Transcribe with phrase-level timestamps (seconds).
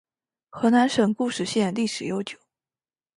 [0.49, 2.35] 河南省固始县历史悠久